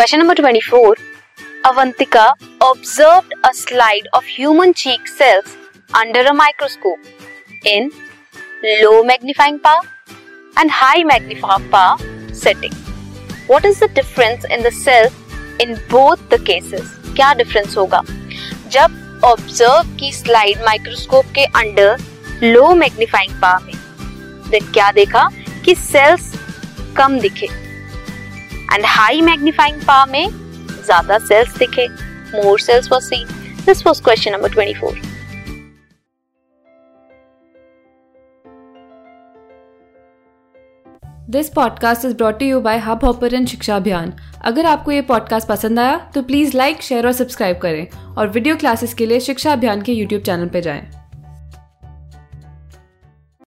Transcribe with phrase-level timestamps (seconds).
[0.00, 0.98] Question number twenty four
[1.66, 2.24] Avantika
[2.62, 5.56] observe a slide of human cheek cells
[5.90, 7.90] under a microscope in
[8.82, 12.72] low magnifying power and high magnifying power setting
[13.50, 15.08] what is the difference in the cell
[15.62, 18.02] in both the cases क्या difference होगा?
[18.70, 21.96] जब observe की slide microscope के under
[22.42, 25.28] low magnifying power में क्या देखा
[25.64, 26.32] कि sales
[26.96, 27.48] कम दिखे।
[28.74, 30.28] एंड हाई मैग्नीफाइंग पावर में
[30.84, 31.88] ज़्यादा सेल्स दिखे
[32.34, 33.26] more cells were seen
[33.66, 35.08] this was question number 24
[41.30, 45.98] this podcast is brought you by hub Shiksha Abhiyan अगर आपको ये पॉडकास्ट पसंद आया
[46.14, 49.92] तो प्लीज़ लाइक शेयर और सब्सक्राइब करें और वीडियो क्लासेस के लिए शिक्षा अभियान के
[49.92, 50.99] यूट्यूब चैनल पर जाएँ।